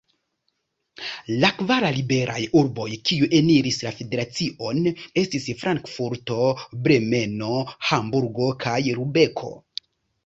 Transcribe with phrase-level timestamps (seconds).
[1.41, 4.81] La kvar liberaj urboj, kiuj eniris la federacion,
[5.25, 6.41] estis Frankfurto,
[6.89, 9.55] Bremeno, Hamburgo kaj Lubeko.